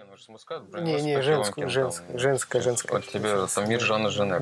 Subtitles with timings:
[0.00, 2.92] Не, ну же мужская, Не, не, женскую, женскую, женская, женская.
[2.92, 4.38] Вот тебе там мир Жанна Жене?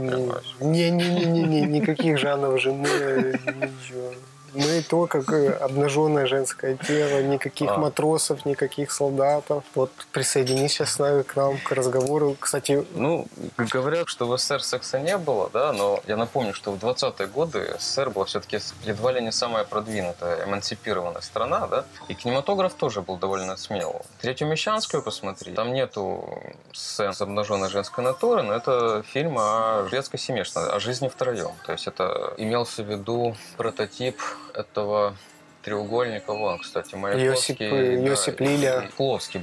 [0.61, 4.13] Не, не, не, не, не, никаких Жанов Жене, ничего.
[4.55, 5.31] Мы то, как
[5.61, 7.79] обнаженное женское тело, никаких а.
[7.79, 9.65] матросов, никаких солдатов.
[9.75, 12.37] Вот присоединись сейчас с нами к нам, к разговору.
[12.39, 12.87] Кстати...
[12.95, 17.27] Ну, говорят, что в СССР секса не было, да, но я напомню, что в 20-е
[17.27, 23.03] годы СССР была все-таки едва ли не самая продвинутая, эмансипированная страна, да, и кинематограф тоже
[23.03, 24.03] был довольно смелым.
[24.21, 26.43] Третью Мещанскую посмотри, там нету
[26.73, 31.53] сцен с обнаженной женской натуры, но это фильм о детской семье, о жизни втроем.
[31.67, 34.21] То есть это имелся в виду прототип
[34.55, 35.15] этого
[35.63, 37.57] треугольника, вон, кстати, Маяковский...
[37.57, 38.91] Йосип, да, Йосип Лиля.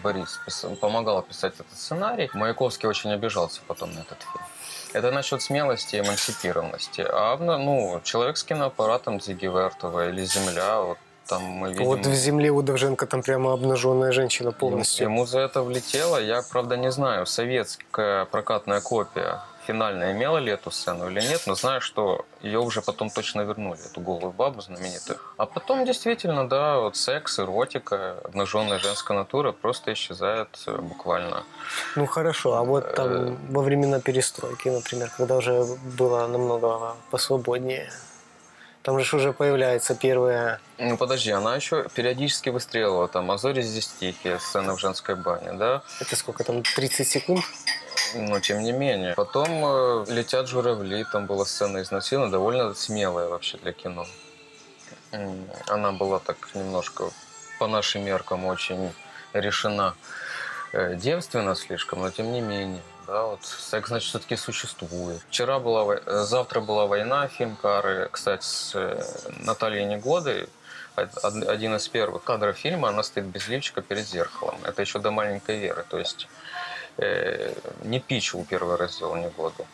[0.01, 0.39] Борис
[0.81, 2.29] помогал писать этот сценарий.
[2.33, 4.45] Маяковский очень обижался потом на этот фильм.
[4.93, 7.05] Это насчет смелости и эмансипированности.
[7.07, 11.85] А ну, человек с киноаппаратом Зиги Вертова или Земля, вот там мы видим...
[11.85, 15.05] Вот в «Земле» у Довженко там прямо обнаженная женщина полностью.
[15.05, 16.17] Ему за это влетело.
[16.17, 21.55] Я, правда, не знаю, советская прокатная копия финально имела ли эту сцену или нет, но
[21.55, 25.19] знаю, что ее уже потом точно вернули, эту голую бабу знаменитую.
[25.37, 31.43] А потом действительно, да, вот секс, эротика, обнаженная женская натура просто исчезает э, буквально.
[31.95, 35.65] Ну хорошо, а вот там э, во времена перестройки, например, когда уже
[35.97, 37.89] было намного посвободнее,
[38.85, 40.59] там же уже появляется первая...
[40.77, 43.07] Ну подожди, она еще периодически выстреливала.
[43.07, 45.81] Там «Азори здесь тихие», сцена в женской бане, да?
[45.99, 47.43] Это сколько там, 30 секунд?
[48.13, 49.15] Но тем не менее.
[49.15, 54.05] Потом э, «Летят журавли», там была сцена изнасилования, довольно смелая вообще для кино.
[55.67, 57.09] Она была так немножко
[57.57, 58.93] по нашим меркам очень
[59.33, 59.95] решена
[60.73, 62.81] э, девственно слишком, но тем не менее.
[63.07, 65.21] Да, вот секс, значит, все-таки существует.
[65.29, 69.03] Вчера была, э, завтра была война, фильм Кары, кстати, с э,
[69.39, 70.47] Натальей Негодой.
[70.95, 74.55] Один из первых кадров фильма, она стоит без лифчика перед зеркалом.
[74.63, 75.85] Это еще до маленькой Веры.
[75.89, 76.27] То есть
[76.97, 79.65] Э, не Пичу первый раздел Негоды.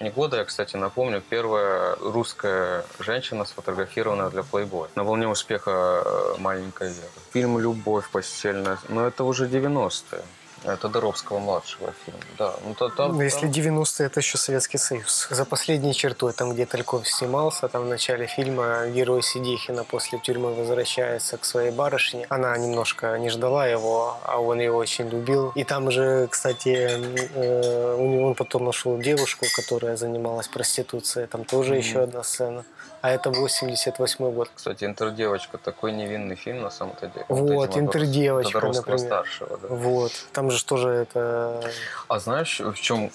[0.00, 4.88] Негода, я, кстати, напомню, первая русская женщина, сфотографированная для Playboy.
[4.96, 7.08] На волне успеха э, «Маленькая Вера».
[7.32, 10.22] Фильм «Любовь постельная», но это уже 90-е.
[10.64, 12.54] Тодоровского-младшего фильм, да.
[12.64, 15.28] Ну, то, там, Если 90-е, это еще Советский Союз.
[15.30, 20.54] За последней чертой, там, где Тальков снимался, там в начале фильма герой Сидихина после тюрьмы
[20.54, 22.26] возвращается к своей барышне.
[22.30, 25.52] Она немножко не ждала его, а он ее очень любил.
[25.54, 31.26] И там же, кстати, э, у него он потом нашел девушку, которая занималась проституцией.
[31.26, 31.78] Там тоже mm-hmm.
[31.78, 32.64] еще одна сцена.
[33.04, 34.50] А это 88 год.
[34.54, 37.26] Кстати, «Интердевочка» такой невинный фильм на самом-то деле.
[37.28, 38.98] Вот, вот «Интердевочка», например.
[38.98, 39.68] старшего, да.
[39.68, 41.60] Вот, там же тоже это...
[42.08, 43.10] А знаешь, в чем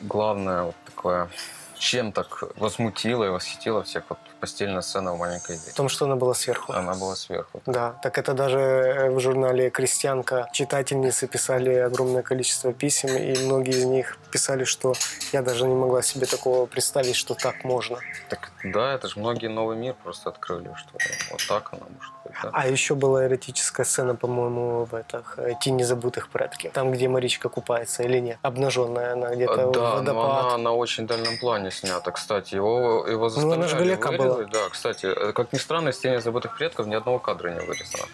[0.00, 1.28] главное вот такое
[1.78, 5.70] чем так возмутило и восхитило всех вот постельная сцена у маленькой дети.
[5.70, 6.72] В том, что она была сверху.
[6.72, 7.62] Она была сверху.
[7.66, 13.74] Да, так это даже э, в журнале «Крестьянка» читательницы писали огромное количество писем, и многие
[13.74, 14.94] из них писали, что
[15.32, 17.98] я даже не могла себе такого представить, что так можно.
[18.28, 20.90] Так да, это же многие новый мир просто открыли, что
[21.30, 22.32] вот так она может быть.
[22.42, 22.50] Да?
[22.52, 26.70] А еще была эротическая сцена, по-моему, в этих э, «Тени забытых предки».
[26.72, 28.38] Там, где Маричка купается или нет?
[28.42, 30.14] Обнаженная она где-то да, водопад.
[30.14, 32.54] но она на очень дальнем плане снята, кстати.
[32.54, 34.18] Его, его заставляли ну, она же вырезать.
[34.18, 34.44] Была.
[34.44, 38.04] Да, кстати, как ни странно, из «Тени забытых предков» ни одного кадра не вырезано.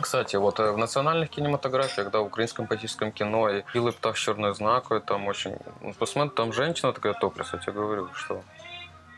[0.00, 4.20] Кстати, вот э, в национальных кинематографиях, да, в украинском политическом кино и «Білий птах с
[4.20, 5.56] черной знакой», там очень...
[5.80, 8.42] Ну, посмотри, там женщина такая топлес, я тебе говорю, что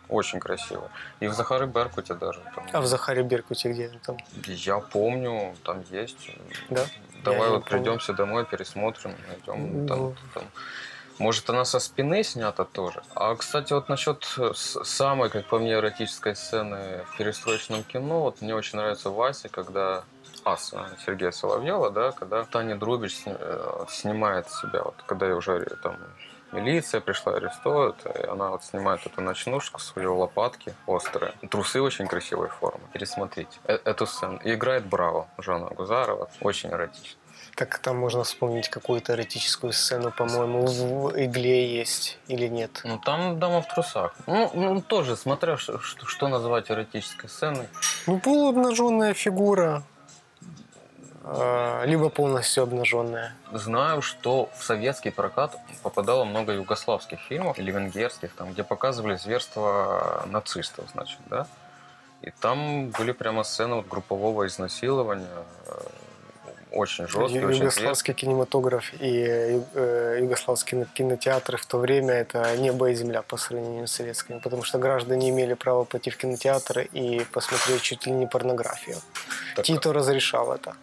[0.09, 0.91] очень красиво.
[1.21, 2.41] И в Захаре Беркуте даже.
[2.55, 2.67] Там...
[2.73, 4.17] А в Захаре Беркуте где там?
[4.47, 6.31] Я помню, там есть.
[6.71, 6.85] Да?
[7.25, 9.87] Давай я вот придемся домой, пересмотрим, найдем.
[9.87, 10.15] Там, ну...
[10.35, 10.45] там.
[11.19, 13.03] Может, она со спины снята тоже.
[13.15, 18.55] А, кстати, вот насчет самой, как по мне, эротической сцены в перестроечном кино, вот мне
[18.55, 20.05] очень нравится Вася, когда
[20.45, 20.75] ас
[21.05, 25.97] Сергея Соловьева, да, когда Таня Друбич э, снимает себя, вот когда я уже там
[26.53, 31.33] милиция пришла, арестуют, и она вот снимает эту ночнушку, свою лопатки острые.
[31.51, 32.83] Трусы очень красивой формы.
[32.93, 34.39] Пересмотрите э эту сцену.
[34.45, 36.29] И играет Браво, Жанна Гузарова.
[36.41, 37.19] Очень эротично.
[37.55, 42.81] Так там можно вспомнить какую-то эротическую сцену, по-моему, в «Игле» есть или нет?
[42.85, 44.15] Ну, там «Дама в трусах».
[44.27, 47.69] Ну, ну тоже, смотря, что, что называть эротической сценой.
[48.07, 49.83] Ну, полуобнаженная фигура,
[51.25, 53.35] а, либо полностью обнаженная.
[53.53, 60.25] Знаю, что в советский прокат попадало много югославских фильмов или венгерских, там, где показывали зверство
[60.27, 61.47] нацистов, значит, да.
[62.23, 65.29] И там были прямо сцены вот группового изнасилования,
[66.73, 72.91] э, очень жесткий, Югославский очень кинематограф и э, югославские кинотеатры в то время это небо
[72.91, 77.25] и земля по сравнению с советскими, потому что граждане имели право пойти в кинотеатр и
[77.33, 78.97] посмотреть чуть ли не порнографию.
[79.57, 80.75] Так, Тито разрешал это.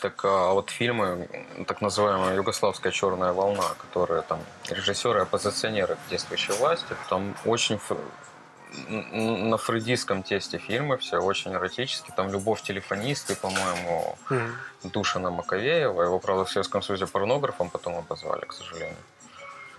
[0.00, 1.28] Так а вот фильмы,
[1.66, 7.78] так называемая югославская черная волна, которые там режиссеры, оппозиционеры действующей власти, там очень
[8.88, 12.14] на фрейдистском тесте фильмы все очень эротические.
[12.14, 14.90] Там «Любовь телефонистки», по-моему, mm-hmm.
[14.92, 16.02] Душина Маковеева.
[16.02, 18.96] Его, правда, в Советском Союзе порнографом потом обозвали, к сожалению.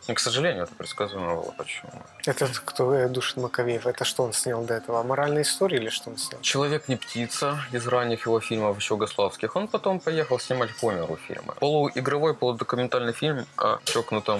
[0.10, 1.92] И, к сожалению, это предсказуемо было почему.
[2.26, 3.86] Это кто э, Душин Маковеев?
[3.86, 5.04] Это что он снял до этого?
[5.04, 6.42] Моральная история или что он снял?
[6.42, 9.56] «Человек не птица» из ранних его фильмов еще югославских.
[9.56, 11.54] Он потом поехал снимать по миру фильмы.
[11.60, 14.40] Полуигровой, полудокументальный фильм о чокнутом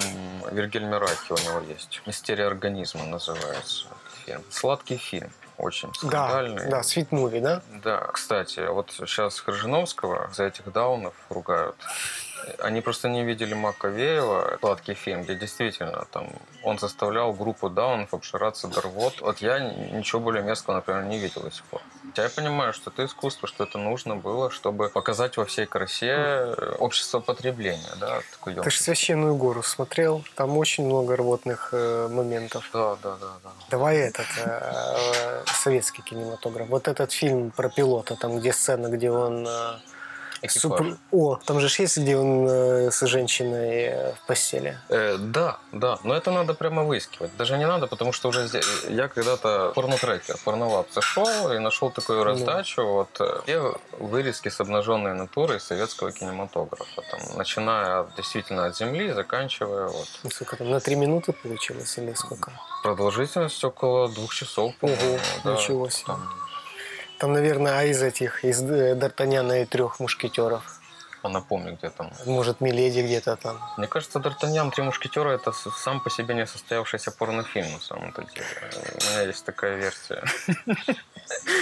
[0.52, 2.02] Вильгельме Раке у него есть.
[2.08, 3.86] «Мистерия организма» называется
[4.30, 4.44] фильм.
[4.50, 6.66] Сладкий фильм очень скандальный.
[6.66, 7.62] Да, да, Sweet Movie, да?
[7.84, 11.76] Да, кстати, вот сейчас Хржиновского за этих даунов ругают.
[12.60, 16.30] Они просто не видели Маковеева, сладкий фильм, где действительно там
[16.64, 19.20] он заставлял группу даунов обшираться до рвот.
[19.20, 21.82] Вот я ничего более мерзкого, например, не видел до сих пор.
[22.16, 27.20] Я понимаю, что это искусство, что это нужно было, чтобы показать во всей красе общество
[27.20, 27.92] потребления.
[28.00, 30.24] Да, такой Ты же «Священную гору» смотрел?
[30.36, 32.70] Там очень много рвотных э, моментов.
[32.74, 33.28] Да, да, да.
[33.44, 33.50] да.
[33.70, 36.68] Давай этот, э, советский кинематограф.
[36.70, 39.48] Вот этот фильм про пилота, там где сцена, где он...
[39.48, 39.80] Э,
[40.48, 40.98] Супер...
[41.12, 44.78] О, там же есть, где он э, с женщиной э, в постели.
[44.90, 47.36] Э, да, да, но это надо прямо выискивать.
[47.38, 48.48] Даже не надо, потому что уже
[48.90, 52.82] я когда-то порнотрекер, порновап зашел и нашел такую раздачу.
[52.82, 52.94] Ну.
[52.94, 57.02] Вот э, все вырезки с обнаженной натурой советского кинематографа.
[57.12, 60.08] Там, начиная действительно от земли, заканчивая вот.
[60.24, 62.52] Ну, сколько там, на три минуты получилось или сколько?
[62.84, 64.74] Продолжительность около двух часов.
[64.82, 66.06] Ого, да, ничего себе.
[66.08, 66.49] Там,
[67.20, 70.64] там, наверное, а из этих, из э, Д'Артаньяна и трех мушкетеров.
[71.22, 72.12] А напомню, где там.
[72.26, 73.60] Может, Миледи где-то там.
[73.78, 78.46] Мне кажется, Д'Артаньян «Три мушкетера»— это сам по себе не состоявшийся порнофильм, на самом-то деле.
[78.96, 80.24] У меня есть такая версия.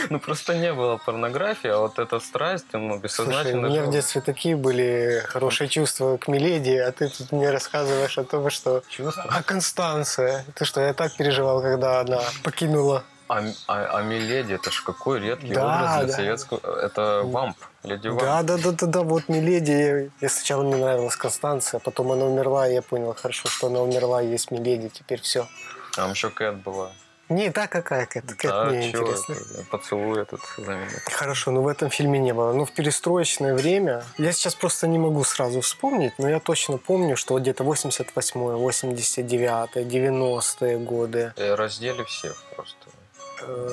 [0.10, 3.68] Ну, просто не было порнографии, а вот эта страсть, ну, бессознательно...
[3.68, 8.18] у меня в детстве такие были хорошие чувства к Миледи, а ты тут мне рассказываешь
[8.18, 8.82] о том, что...
[8.88, 9.26] Чувства?
[9.28, 10.46] А Констанция?
[10.56, 15.20] Ты что, я так переживал, когда она покинула а, а, а Миледи, это же какой
[15.20, 16.14] редкий да, образ для да.
[16.14, 16.80] советского...
[16.82, 18.22] Это вамп, леди вамп.
[18.22, 22.68] Да, да, да, да, да, вот Миледи, я сначала мне нравилась Констанция, потом она умерла,
[22.68, 25.48] и я понял хорошо, что она умерла, и есть Миледи, теперь все.
[25.96, 26.92] Там еще Кэт была.
[27.30, 28.24] Не, да, какая Кэт?
[28.26, 29.34] Кэт да, мне интересно.
[29.34, 31.02] Это, поцелуй этот знаменитый.
[31.12, 32.54] Хорошо, но в этом фильме не было.
[32.54, 37.18] Ну, в перестроечное время, я сейчас просто не могу сразу вспомнить, но я точно помню,
[37.18, 41.34] что где-то 88-й, 89-й, 90-е годы.
[41.36, 42.78] И раздели всех просто.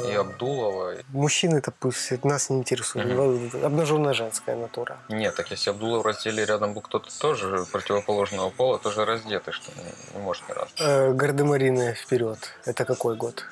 [0.09, 0.95] И Абдулова.
[1.09, 3.07] Мужчины-то пусть нас не интересуют.
[3.13, 3.67] Угу.
[3.67, 4.99] Обнаженная женская натура.
[5.09, 9.71] Нет, так если Абдулов в разделе рядом был кто-то тоже противоположного пола, тоже раздетый, что
[9.77, 10.71] не, не может ни разу.
[10.79, 12.39] Э, Гардемарины вперед.
[12.65, 13.45] Это какой год?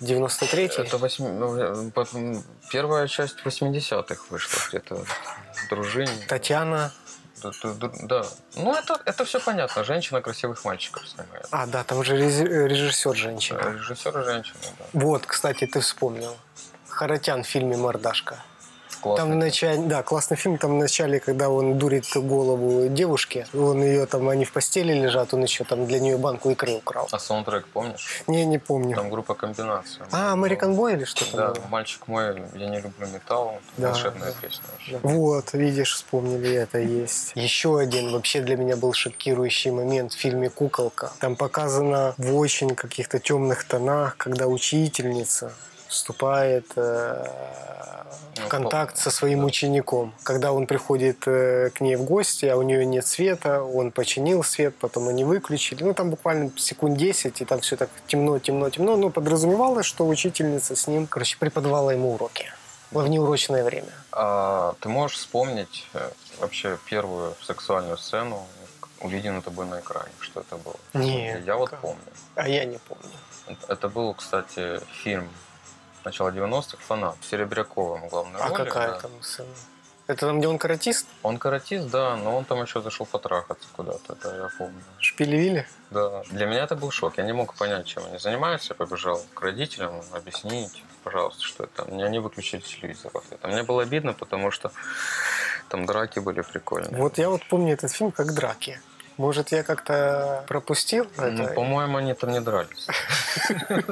[0.00, 0.82] 93-й?
[0.82, 1.24] Это 8...
[1.38, 5.04] Ну, первая часть 80-х вышла где-то.
[5.70, 6.10] Дружине.
[6.28, 6.92] Татьяна
[7.42, 8.24] да.
[8.56, 9.84] Ну, это, это все понятно.
[9.84, 11.46] Женщина красивых мальчиков снимает.
[11.50, 13.60] А, да, там же режиссер женщина.
[13.62, 14.84] Да, режиссер женщина, да.
[14.92, 16.36] Вот, кстати, ты вспомнил.
[16.88, 18.42] Харатян в фильме «Мордашка».
[19.00, 19.30] Классный.
[19.30, 20.58] Там начале, да, классный фильм.
[20.58, 25.34] Там в начале, когда он дурит голову девушке, он ее там, они в постели лежат,
[25.34, 27.08] он еще там для нее банку икры украл.
[27.10, 28.22] А саундтрек помнишь?
[28.26, 28.96] Не, не помню.
[28.96, 30.06] Там группа комбинация.
[30.12, 31.36] А, American Boy или что-то?
[31.36, 31.64] Да, было?
[31.68, 34.40] мальчик мой, я не люблю металл, да, волшебная да.
[34.40, 34.64] песня.
[34.90, 34.98] Да.
[35.02, 37.32] Вот, видишь, вспомнили, это есть.
[37.34, 41.12] Еще один вообще для меня был шокирующий момент в фильме «Куколка».
[41.20, 45.52] Там показано в очень каких-то темных тонах, когда учительница
[45.88, 47.24] вступает э,
[48.36, 50.12] в ну, контакт со своим учеником.
[50.22, 54.42] Когда он приходит э, к ней в гости, а у нее нет света, он починил
[54.42, 55.82] свет, потом они выключили.
[55.82, 58.96] Ну, там буквально секунд 10, и там все так темно, темно, темно.
[58.96, 62.52] Но подразумевалось, что учительница с ним, короче, преподавала ему уроки
[62.90, 63.92] во внеурочное время.
[64.12, 68.46] А, ты можешь вспомнить э, вообще первую сексуальную сцену,
[69.00, 70.10] увиденную тобой на экране?
[70.20, 70.76] Что это было?
[70.94, 71.44] Нет.
[71.44, 72.00] Я вот помню.
[72.34, 73.04] А я не помню.
[73.68, 75.28] Это был, кстати, фильм
[76.06, 77.16] начала 90-х, «Фанат».
[77.20, 78.62] Серебряковым главной а роли.
[78.62, 79.00] А какая да.
[79.00, 79.48] там сцена?
[80.06, 81.08] Это там, где он каратист?
[81.24, 84.80] Он каратист, да, но он там еще зашел потрахаться куда-то, это я помню.
[85.00, 85.66] Шпилевили?
[85.90, 86.22] Да.
[86.30, 87.18] Для меня это был шок.
[87.18, 88.74] Я не мог понять, чем они занимаются.
[88.74, 91.90] Я побежал к родителям объяснить, пожалуйста, что это.
[91.90, 93.10] Меня не выключили телевизор.
[93.42, 94.70] А мне было обидно, потому что
[95.68, 96.96] там драки были прикольные.
[96.96, 98.80] Вот я вот помню этот фильм как драки.
[99.16, 101.54] Может, я как-то пропустил ну, это?
[101.54, 102.86] по-моему, они там не дрались.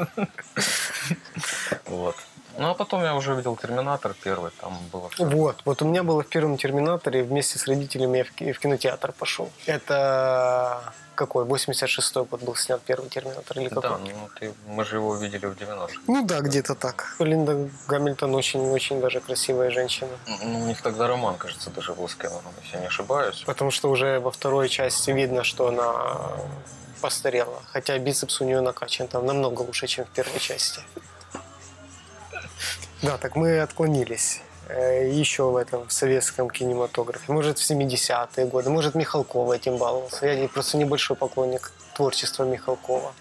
[1.96, 2.16] Вот.
[2.56, 5.24] Ну, а потом я уже видел «Терминатор» первый, там было все.
[5.24, 8.60] Вот, вот у меня было в первом «Терминаторе» вместе с родителями я в ки- в
[8.60, 9.50] кинотеатр пошел.
[9.66, 11.44] Это какой?
[11.46, 13.90] 86-й год был снят первый «Терминатор» или какой?
[13.90, 15.94] Да, ну ты, мы же его увидели в 90-х.
[16.06, 17.16] Ну да, где-то так.
[17.18, 20.10] Линда Гамильтон очень-очень даже красивая женщина.
[20.44, 23.42] Ну, у них тогда роман, кажется, даже был с Кэмероном, если я не ошибаюсь.
[23.46, 25.92] Потому что уже во второй части видно, что она
[27.00, 27.62] постарела.
[27.72, 30.80] Хотя бицепс у нее накачан там намного лучше, чем в первой части.
[33.04, 34.40] Да, так мы отклонились.
[34.68, 37.30] Э, Еще в этом в советском кинематографе.
[37.30, 38.70] Может, в 70-е годы.
[38.70, 40.26] Может, Михалкова этим баловался.
[40.26, 43.12] Я просто небольшой поклонник творчества Михалкова.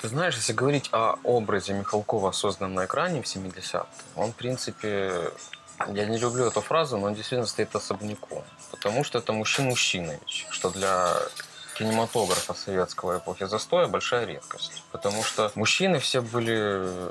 [0.00, 3.82] Ты знаешь, если говорить о образе Михалкова, созданном на экране в 70-е,
[4.14, 5.12] он, в принципе,
[5.88, 8.44] я не люблю эту фразу, но он действительно стоит особняком.
[8.70, 11.12] Потому что это мужчин-мужчинович, что для
[11.76, 14.84] кинематографа советского эпохи застоя большая редкость.
[14.92, 17.10] Потому что мужчины все были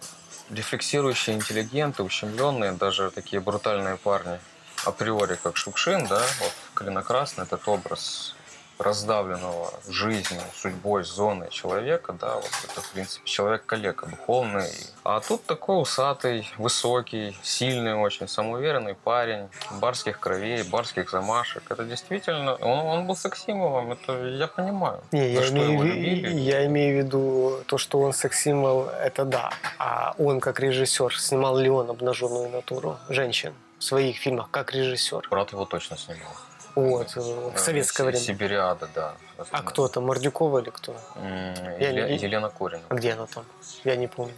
[0.53, 4.39] рефлексирующие интеллигенты, ущемленные, даже такие брутальные парни
[4.85, 8.35] априори, как Шукшин, да, вот Клинокрасный, этот образ
[8.79, 14.69] раздавленного жизнью, судьбой, зоной человека, да, вот это, в принципе, человек-калека духовный.
[15.03, 19.47] А тут такой усатый, высокий, сильный очень, самоуверенный парень,
[19.79, 21.63] барских кровей, барских замашек.
[21.69, 25.01] Это действительно, он, он был сексимовым, это я понимаю.
[25.11, 26.39] Не, я что имею, его в- любили.
[26.39, 29.51] я имею в виду то, что он секс-символ, это да.
[29.77, 35.27] А он как режиссер, снимал ли он обнаженную натуру женщин в своих фильмах как режиссер?
[35.29, 36.31] Брат его точно снимал.
[36.75, 38.19] Вот, э, в советское время.
[38.19, 39.13] Сибириада, да.
[39.51, 40.93] А кто там, Мордюкова или кто?
[41.15, 42.83] М, Я Еле- не- Елена Корина.
[42.89, 43.45] А где она там?
[43.83, 44.33] Я не помню.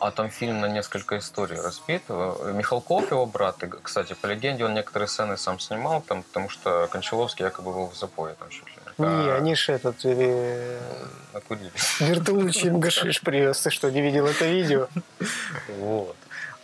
[0.00, 2.02] А там фильм на несколько историй разбит.
[2.08, 6.48] Э, Михалков, его брат, и, кстати, по легенде, он некоторые сцены сам снимал, там, потому
[6.48, 8.72] что Кончаловский якобы был в запое там чуть ли.
[8.98, 10.78] Не, А, они же этот э,
[11.34, 11.96] накурились.
[12.00, 13.60] Бертолуччи им гашиш привез.
[13.60, 14.88] Ты что, не видел это видео?
[15.78, 16.16] Вот.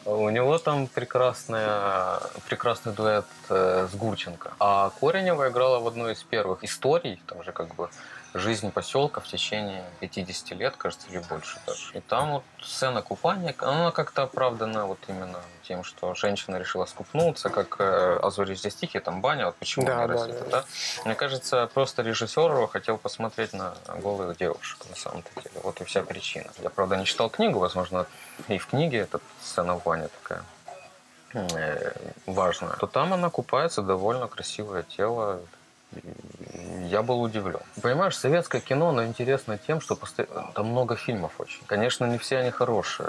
[0.06, 4.52] У него там прекрасная, прекрасный дуэт э, с Гурченко.
[4.60, 7.88] А Коренева играла в одной из первых историй, там же как бы
[8.34, 11.96] жизнь поселка в течение 50 лет, кажется, или больше даже.
[11.96, 17.48] И там вот сцена купания, она как-то оправдана вот именно тем, что женщина решила скупнуться,
[17.48, 20.50] как э, «Азори здесь тихие», там баня, вот почему Да, не да, разбита, да.
[20.50, 20.64] да?
[21.04, 25.60] Мне кажется, просто режиссер хотел посмотреть на голых девушек, на самом-то деле.
[25.62, 26.50] Вот и вся причина.
[26.58, 28.06] Я, правда, не читал книгу, возможно,
[28.48, 30.44] и в книге эта сцена в бане такая
[31.34, 31.92] э,
[32.26, 32.76] важная.
[32.76, 35.40] То там она купается, довольно красивое тело.
[36.94, 37.58] Я был удивлен.
[37.82, 41.60] Понимаешь, советское кино, оно интересно тем, что посто- там много фильмов очень.
[41.66, 43.08] Конечно, не все они хорошие,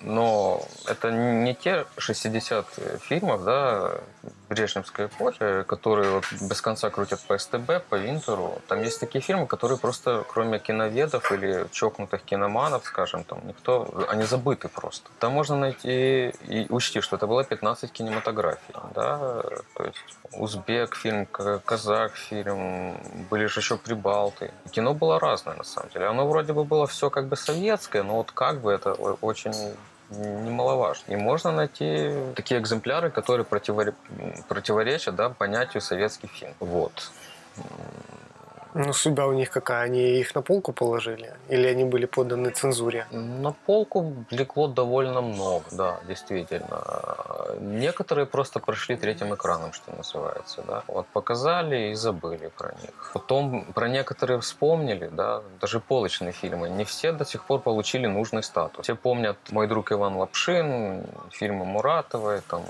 [0.00, 2.66] но это не те 60
[3.02, 4.00] фильмов, да,
[4.48, 8.58] Брежневской эпохи, которые вот без конца крутят по СТБ, по Винтеру.
[8.68, 14.22] Там есть такие фильмы, которые просто, кроме киноведов или чокнутых киноманов, скажем, там никто, они
[14.24, 15.10] забыты просто.
[15.18, 19.42] Там можно найти и учти, что это было 15 кинематографий, да,
[19.74, 19.98] то есть
[20.32, 22.93] узбек фильм, к- казак фильм,
[23.30, 24.52] были же еще прибалты.
[24.70, 26.06] Кино было разное на самом деле.
[26.06, 29.54] Оно вроде бы было все как бы советское, но вот как бы это очень
[30.10, 31.12] немаловажно.
[31.12, 33.94] И можно найти такие экземпляры, которые противоре-
[34.48, 36.54] противоречат да, понятию советский фильм.
[36.60, 37.10] Вот.
[38.74, 39.84] Ну, судьба у них какая?
[39.84, 41.32] Они их на полку положили?
[41.48, 43.06] Или они были поданы цензуре?
[43.12, 46.82] На полку влекло довольно много, да, действительно.
[47.60, 50.82] Некоторые просто прошли третьим экраном, что называется, да.
[50.88, 53.10] Вот показали и забыли про них.
[53.12, 56.68] Потом про некоторые вспомнили, да, даже полочные фильмы.
[56.68, 58.82] Не все до сих пор получили нужный статус.
[58.82, 62.62] Все помнят «Мой друг Иван Лапшин», фильмы Муратовой, там,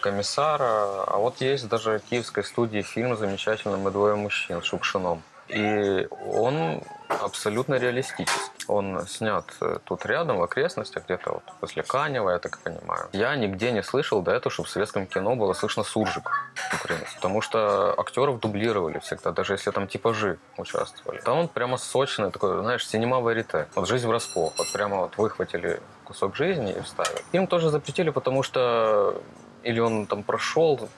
[0.00, 1.04] «Комиссара».
[1.06, 5.22] А вот есть даже в киевской студии фильм замечательный «Мы двое мужчин» с Шукшином.
[5.48, 8.52] И он абсолютно реалистический.
[8.68, 13.08] Он снят э, тут рядом, в окрестностях, где-то вот после Канева, я так понимаю.
[13.12, 16.30] Я нигде не слышал до этого, чтобы в советском кино было слышно суржик
[16.72, 17.12] украинец.
[17.14, 21.20] Потому что актеров дублировали всегда, даже если там типажи участвовали.
[21.20, 23.66] Там он прямо сочный, такой, знаешь, синема варите.
[23.74, 24.54] Вот жизнь врасплох.
[24.56, 27.22] Вот прямо вот выхватили кусок жизни и вставили.
[27.32, 29.20] Фильм тоже запретили, потому что
[29.62, 30.88] или он там прошел,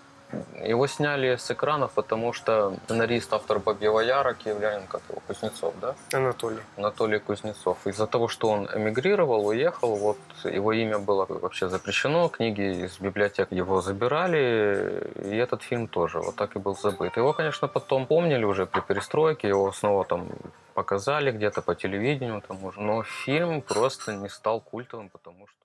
[0.64, 5.94] его сняли с экранов, потому что сценарист, автор «Бабьего Яра», киевлянин, как его, Кузнецов, да?
[6.12, 6.61] Анатолий.
[6.76, 7.87] Анатолий Кузнецов.
[7.87, 13.52] Из-за того, что он эмигрировал, уехал, вот его имя было вообще запрещено, книги из библиотек
[13.52, 17.16] его забирали, и этот фильм тоже вот так и был забыт.
[17.16, 20.28] Его, конечно, потом помнили уже при перестройке, его снова там
[20.75, 25.63] показали где-то по телевидению, тому же, но фильм просто не стал культовым, потому что